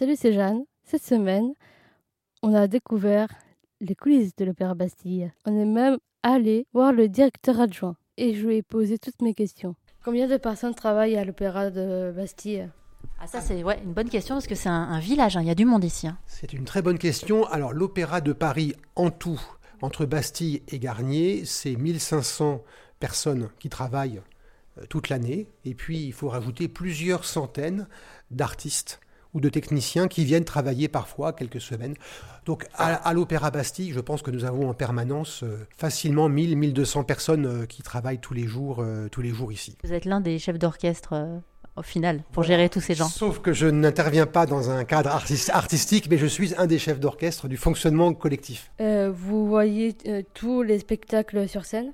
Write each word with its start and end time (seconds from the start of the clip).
Salut, 0.00 0.16
c'est 0.16 0.32
Jeanne. 0.32 0.64
Cette 0.82 1.04
semaine, 1.04 1.52
on 2.42 2.54
a 2.54 2.68
découvert 2.68 3.28
les 3.82 3.94
coulisses 3.94 4.34
de 4.34 4.46
l'Opéra 4.46 4.72
Bastille. 4.72 5.30
On 5.44 5.54
est 5.54 5.66
même 5.66 5.98
allé 6.22 6.66
voir 6.72 6.94
le 6.94 7.06
directeur 7.06 7.60
adjoint 7.60 7.96
et 8.16 8.34
je 8.34 8.46
lui 8.46 8.56
ai 8.56 8.62
posé 8.62 8.98
toutes 8.98 9.20
mes 9.20 9.34
questions. 9.34 9.76
Combien 10.02 10.26
de 10.26 10.38
personnes 10.38 10.74
travaillent 10.74 11.18
à 11.18 11.24
l'Opéra 11.26 11.68
de 11.68 12.14
Bastille? 12.16 12.70
Ah, 13.20 13.26
ça, 13.26 13.42
c'est 13.42 13.62
ouais, 13.62 13.78
une 13.84 13.92
bonne 13.92 14.08
question 14.08 14.36
parce 14.36 14.46
que 14.46 14.54
c'est 14.54 14.70
un, 14.70 14.98
village, 15.00 15.36
hein. 15.36 15.42
il 15.42 15.48
y 15.48 15.50
a 15.50 15.54
du 15.54 15.66
monde 15.66 15.84
ici. 15.84 16.08
Hein. 16.08 16.16
C'est 16.26 16.54
une 16.54 16.64
très 16.64 16.80
bonne 16.80 16.98
question. 16.98 17.44
Alors, 17.48 17.74
l'Opéra 17.74 18.22
de 18.22 18.32
Paris, 18.32 18.72
en 18.96 19.10
tout, 19.10 19.42
entre 19.82 20.06
Bastille 20.06 20.62
et 20.68 20.78
Garnier, 20.78 21.44
c'est 21.44 21.76
1500 21.76 22.62
personnes 23.00 23.50
qui 23.58 23.68
travaillent 23.68 24.22
euh, 24.78 24.86
toute 24.88 25.10
l'année. 25.10 25.46
Et 25.66 25.74
puis, 25.74 26.06
il 26.06 26.14
faut 26.14 26.30
rajouter 26.30 26.68
plusieurs 26.68 27.26
centaines 27.26 27.86
d'artistes 28.30 28.98
ou 29.34 29.40
de 29.40 29.48
techniciens 29.48 30.08
qui 30.08 30.24
viennent 30.24 30.44
travailler 30.44 30.88
parfois 30.88 31.32
quelques 31.32 31.60
semaines. 31.60 31.94
Donc 32.46 32.66
à, 32.74 33.12
l'Opéra 33.12 33.50
Bastille, 33.50 33.92
je 33.92 34.00
pense 34.00 34.22
que 34.22 34.30
nous 34.30 34.44
avons 34.44 34.68
en 34.68 34.74
permanence 34.74 35.42
euh, 35.42 35.66
facilement 35.76 36.28
1000, 36.28 36.56
1200 36.56 37.04
personnes 37.04 37.46
euh, 37.46 37.66
qui 37.66 37.82
travaillent 37.82 38.18
tous 38.18 38.34
les 38.34 38.46
jours, 38.46 38.84
tous 39.12 39.22
les 39.22 39.30
jours 39.30 39.52
ici. 39.52 39.76
Vous 39.84 39.92
êtes 39.92 40.04
l'un 40.04 40.20
des 40.20 40.38
chefs 40.38 40.58
d'orchestre 40.58 41.40
au 41.76 41.82
final 41.82 42.22
pour 42.32 42.42
gérer 42.42 42.68
tous 42.68 42.80
ces 42.80 42.94
gens. 42.94 43.08
Sauf 43.08 43.40
que 43.40 43.52
je 43.52 43.66
n'interviens 43.66 44.26
pas 44.26 44.46
dans 44.46 44.70
un 44.70 44.84
cadre 44.84 45.10
artistique, 45.10 46.08
mais 46.10 46.18
je 46.18 46.26
suis 46.26 46.54
un 46.56 46.66
des 46.66 46.78
chefs 46.78 47.00
d'orchestre 47.00 47.48
du 47.48 47.56
fonctionnement 47.56 48.12
collectif. 48.14 48.70
vous 48.78 49.46
voyez 49.46 49.96
tous 50.34 50.62
les 50.62 50.78
spectacles 50.78 51.48
sur 51.48 51.64
scène? 51.64 51.92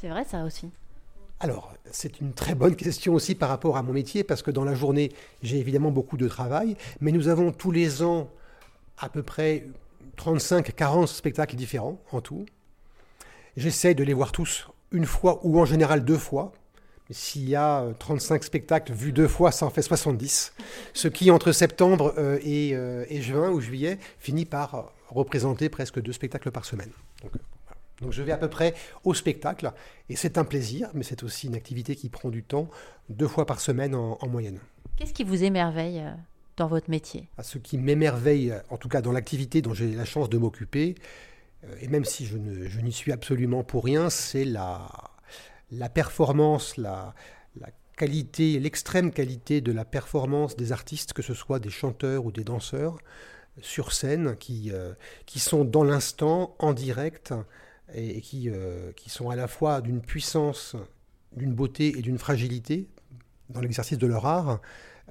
C'est 0.00 0.08
vrai 0.08 0.24
ça 0.24 0.44
aussi. 0.44 0.70
Alors, 1.40 1.72
c'est 1.92 2.20
une 2.20 2.32
très 2.32 2.54
bonne 2.54 2.74
question 2.74 3.14
aussi 3.14 3.34
par 3.34 3.48
rapport 3.48 3.76
à 3.76 3.82
mon 3.82 3.92
métier, 3.92 4.24
parce 4.24 4.42
que 4.42 4.50
dans 4.50 4.64
la 4.64 4.74
journée, 4.74 5.12
j'ai 5.42 5.58
évidemment 5.58 5.90
beaucoup 5.90 6.16
de 6.16 6.26
travail, 6.26 6.76
mais 7.00 7.12
nous 7.12 7.28
avons 7.28 7.52
tous 7.52 7.70
les 7.70 8.02
ans 8.02 8.28
à 8.98 9.08
peu 9.08 9.22
près 9.22 9.66
35-40 10.18 11.06
spectacles 11.06 11.54
différents 11.54 12.00
en 12.10 12.20
tout. 12.20 12.44
J'essaie 13.56 13.94
de 13.94 14.02
les 14.02 14.14
voir 14.14 14.32
tous 14.32 14.68
une 14.90 15.06
fois 15.06 15.40
ou 15.44 15.60
en 15.60 15.64
général 15.64 16.04
deux 16.04 16.18
fois. 16.18 16.52
S'il 17.10 17.48
y 17.48 17.56
a 17.56 17.86
35 17.98 18.44
spectacles 18.44 18.92
vus 18.92 19.12
deux 19.12 19.28
fois, 19.28 19.50
ça 19.50 19.64
en 19.64 19.70
fait 19.70 19.82
70. 19.82 20.52
Ce 20.92 21.08
qui, 21.08 21.30
entre 21.30 21.52
septembre 21.52 22.14
euh, 22.18 22.38
euh, 22.44 23.04
et, 23.08 23.22
juin 23.22 23.50
ou 23.50 23.60
juillet, 23.60 23.98
finit 24.18 24.44
par 24.44 24.92
représenter 25.08 25.70
presque 25.70 26.02
deux 26.02 26.12
spectacles 26.12 26.50
par 26.50 26.66
semaine. 26.66 26.90
Je 28.10 28.22
vais 28.22 28.32
à 28.32 28.38
peu 28.38 28.48
près 28.48 28.74
au 29.04 29.14
spectacle, 29.14 29.72
et 30.08 30.16
c'est 30.16 30.38
un 30.38 30.44
plaisir, 30.44 30.90
mais 30.94 31.02
c'est 31.02 31.22
aussi 31.22 31.46
une 31.46 31.54
activité 31.54 31.96
qui 31.96 32.08
prend 32.08 32.28
du 32.28 32.42
temps, 32.42 32.68
deux 33.08 33.28
fois 33.28 33.46
par 33.46 33.60
semaine 33.60 33.94
en, 33.94 34.18
moyenne. 34.28 34.60
Qu'est-ce 34.96 35.12
qui 35.12 35.24
vous 35.24 35.44
émerveille 35.44 36.00
euh, 36.00 36.12
dans 36.56 36.66
votre 36.66 36.90
métier? 36.90 37.28
Ah, 37.38 37.42
Ce 37.42 37.58
qui 37.58 37.78
m'émerveille, 37.78 38.54
en 38.70 38.76
tout 38.76 38.88
cas 38.88 39.00
dans 39.00 39.12
l'activité 39.12 39.62
dont 39.62 39.74
j'ai 39.74 39.94
la 39.94 40.04
chance 40.04 40.28
de 40.28 40.38
m'occuper, 40.38 40.94
euh, 41.64 41.74
et 41.80 41.88
même 41.88 42.04
si 42.04 42.26
je, 42.26 42.36
n'y 42.36 42.92
suis 42.92 43.12
absolument 43.12 43.64
pour 43.64 43.84
rien, 43.84 44.10
c'est 44.10 44.44
la, 44.44 44.88
la 45.70 45.88
performance, 45.88 46.76
la, 46.76 47.14
la 47.60 47.68
qualité, 47.96 48.58
l'extrême 48.60 49.10
qualité 49.10 49.60
de 49.60 49.72
la 49.72 49.84
performance 49.84 50.56
des 50.56 50.72
artistes, 50.72 51.12
que 51.12 51.22
ce 51.22 51.34
soit 51.34 51.58
des 51.58 51.70
chanteurs 51.70 52.24
ou 52.24 52.32
des 52.32 52.44
danseurs, 52.44 52.98
sur 53.60 53.92
scène, 53.92 54.36
qui, 54.36 54.70
euh, 54.72 54.94
qui 55.26 55.40
sont 55.40 55.64
dans 55.64 55.82
l'instant, 55.82 56.54
en 56.60 56.72
direct, 56.72 57.34
et, 57.94 58.20
qui, 58.20 58.50
euh, 58.50 58.92
qui 58.92 59.10
sont 59.10 59.30
à 59.30 59.36
la 59.36 59.48
fois 59.48 59.80
d'une 59.80 60.00
puissance, 60.00 60.76
d'une 61.36 61.52
beauté 61.52 61.98
et 61.98 62.02
d'une 62.02 62.18
fragilité 62.18 62.88
dans 63.50 63.60
l'exercice 63.60 63.98
de 63.98 64.06
leur 64.06 64.26
art, 64.26 64.60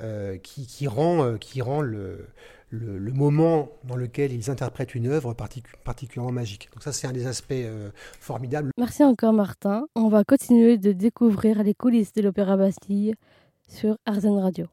euh, 0.02 0.38
qui, 0.38 0.68
qui, 0.68 0.88
rend, 0.88 1.24
euh, 1.24 1.38
qui 1.38 1.62
rend 1.62 1.82
le, 1.82 2.28
le, 2.70 3.12
moment 3.12 3.70
dans 3.84 3.96
lequel 3.96 4.32
ils 4.32 4.52
interprètent 4.52 4.94
une 4.94 5.08
œuvre 5.08 5.34
particulièrement 5.84 6.32
magique. 6.32 6.70
Donc 6.74 6.84
ça, 6.84 6.94
c'est 6.94 7.08
un 7.08 7.14
des 7.14 7.26
aspects 7.26 7.66
formidables. 8.20 8.70
Merci 8.78 9.04
encore 9.04 9.34
Martin. 9.34 9.88
On 9.96 10.10
va 10.10 10.24
continuer 10.24 10.78
de 10.78 10.92
découvrir 10.92 11.64
les 11.64 11.74
coulisses 11.74 12.14
de 12.14 12.22
l'Opéra 12.22 12.58
Bastille 12.58 13.16
sur 13.68 13.98
Arzen 14.06 14.38
Radio. 14.38 14.68